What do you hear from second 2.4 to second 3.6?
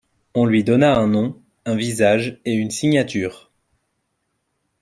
et une signature.